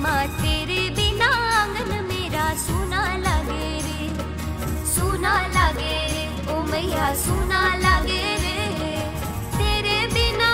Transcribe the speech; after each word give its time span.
माँ, 0.00 0.26
तेरे 0.40 0.80
बिना 0.96 1.26
आँगन 1.28 1.90
मेरा 2.08 2.46
सूना 2.56 3.00
लगे 3.16 3.68
रे। 3.84 4.08
सूना 4.88 5.32
लगे 5.56 5.96
रे, 6.12 6.24
ओ 6.52 6.62
मैया, 6.70 7.08
सूना 7.14 7.60
लगे 7.84 8.22
रे। 8.42 8.56
तेरे 9.58 9.98
बिना 10.14 10.50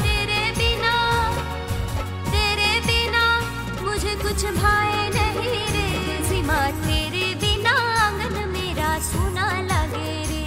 तेरे 0.00 0.40
बिना 0.58 0.94
तेरे 2.30 2.70
बिना 2.88 3.24
मुझे 3.84 4.14
कुछ 4.24 4.44
भाए 4.60 5.08
नहीं 5.16 5.60
रे। 5.74 5.86
तुलसी 6.06 6.40
माँ, 6.48 6.66
तेरे 6.86 7.26
बिना 7.44 7.74
आँगन 8.00 8.48
मेरा 8.48 8.98
सूना 9.10 9.50
लगे 9.70 10.14
रे। 10.30 10.44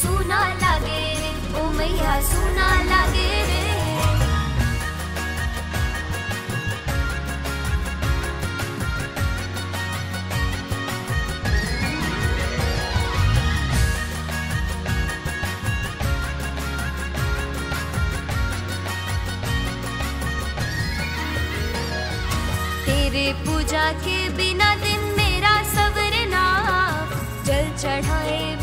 सूना 0.00 0.40
लगे 0.62 1.02
रे, 1.22 1.32
ओ 1.60 1.70
मैया, 1.78 2.20
सूना 2.30 2.70
लगे 2.92 3.37
पूजा 23.32 23.92
के 23.92 24.28
बिना 24.28 24.74
दिन 24.74 25.00
मेरा 25.16 25.62
सवरना। 25.74 26.44
जल 27.46 27.70
चढ़ाए 27.76 28.56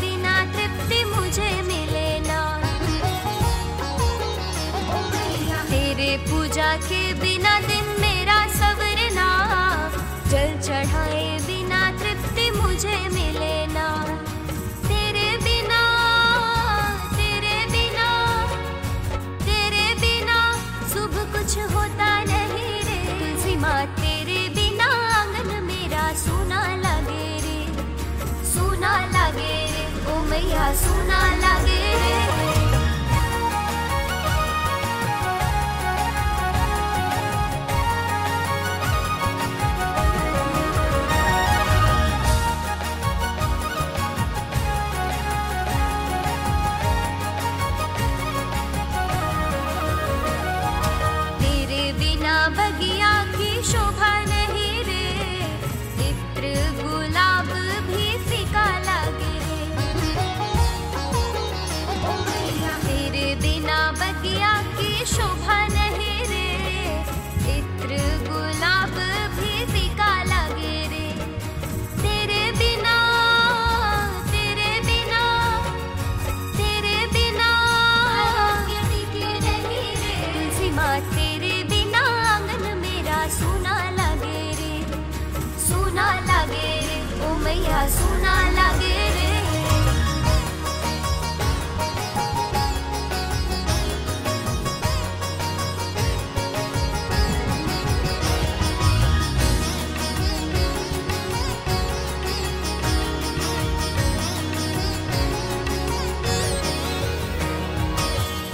ओ 30.56 31.05
सूना 85.96 86.12
लगे, 86.20 86.70
ओ 87.24 87.28
मैया 87.40 87.78
सूना 87.88 88.32
लगे 88.56 88.96
रे। 89.12 89.28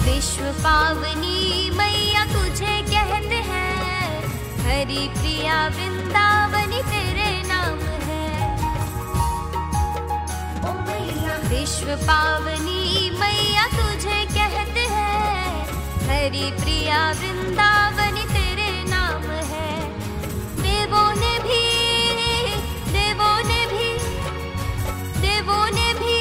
विश्व 0.05 0.45
पावनी 0.63 1.71
मैया 1.79 2.25
तुझे 2.33 2.81
कहते 2.93 3.43
हैं, 3.51 4.07
हरि 4.63 5.09
प्रिया 5.19 5.67
वृंदावनी 5.69 6.83
तेरे 6.85 7.12
विश्व 11.63 11.87
पावनी 11.87 13.11
मैया 13.11 13.65
तुझे 13.67 14.25
कहते 14.25 14.85
हैं। 14.91 15.67
हरि 16.07 16.47
प्रिया, 16.61 16.99
वृंदावनी 17.11 18.25
तेरे 18.33 18.71
नाम 18.85 19.29
है। 19.51 19.71
देवों 20.59 21.07
ने 21.15 21.33
भी, 21.39 21.61
देवों 22.93 23.37
ने 23.43 23.61
भी, 23.67 23.87
देवों 25.21 25.65
ने 25.71 25.89
भी 25.95 26.19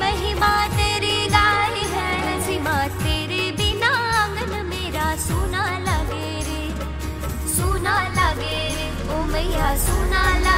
महिमा 0.00 0.52
तेरी 0.74 1.16
गाई 1.28 1.86
है। 1.94 2.40
सीमा 2.42 2.76
तेरे 2.98 3.42
बिना 3.52 3.92
आँगन 4.18 4.66
मेरा 4.66 5.08
सुना 5.28 5.64
लगे 5.78 6.30
रे, 6.48 6.62
सूना 7.56 7.96
लगे 8.18 8.58
रे। 8.76 8.90
ओ 9.14 9.22
मैया, 9.24 9.76
सुना 9.86 10.24
लगे 10.38 10.49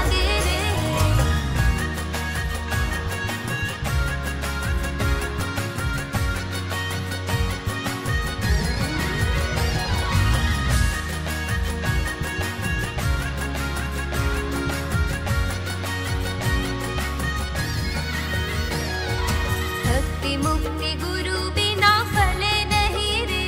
मुक्ति 20.36 20.92
गुरु 20.94 21.38
बिना 21.50 21.90
फले 22.04 22.64
नहीं 22.64 23.26
रे। 23.26 23.46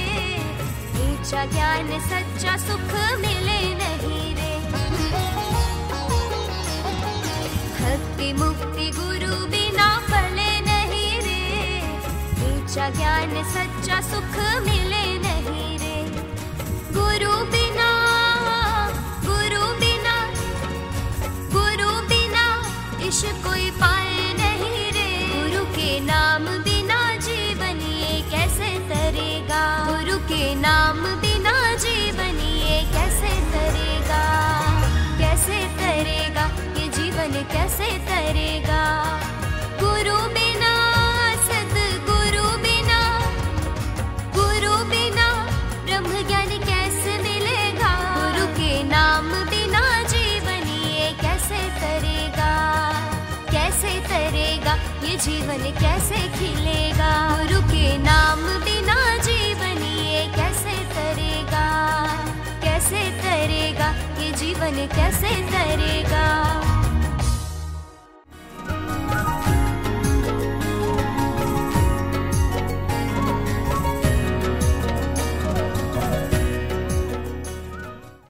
ऊँचा 1.05 1.45
ज्ञान, 1.47 1.89
सच्चा 2.01 2.57
सुख 2.57 2.93
मिले 3.21 3.61
नहीं 3.75 4.35
रे। 4.35 4.53
भक्ति 7.79 8.33
मुक्ति 8.33 8.91
गुरु 8.91 9.35
बिना 9.47 9.89
फले 10.11 10.61
नहीं 10.61 11.21
रे। 11.21 11.43
ऊँचा 12.49 12.89
ज्ञान, 12.91 13.43
सच्चा 13.55 14.01
सुख 14.01 14.37
मिले 14.67 15.05
नहीं 15.19 15.79
रे। 15.79 15.97
गुरु 16.93 17.33
बिना 17.53 17.94
कैसे 37.75 37.99
तरेगा। 38.07 38.83
गुरु 39.81 40.17
बिना, 40.35 40.73
सदगुरु 41.47 42.45
बिना, 42.63 42.99
गुरु 44.37 44.75
बिना 44.91 45.27
ब्रह्म 45.85 46.23
ज्ञान 46.29 46.53
कैसे 46.67 47.17
मिलेगा? 47.23 47.91
गुरु 48.15 48.47
के 48.55 48.71
नाम 48.83 49.33
बिना 49.51 49.83
जीवन 50.05 50.71
ये 50.71 51.11
कैसे 51.23 51.61
तरेगा? 51.81 52.53
कैसे 53.51 53.99
तरेगा? 54.07 54.75
ये 55.09 55.17
जीवन 55.27 55.71
कैसे 55.83 56.23
खिलेगा? 56.39 57.13
गुरु 57.35 57.61
के 57.73 57.87
नाम 57.99 58.47
बिना 58.65 58.99
जीवन 59.19 59.83
ये 59.83 60.27
कैसे 60.37 60.79
तरेगा? 60.95 61.67
कैसे 62.63 63.05
तरेगा? 63.27 63.95
ये 64.23 64.33
जीवन 64.33 64.87
कैसे 64.97 65.35
तरेगा? 65.51 66.44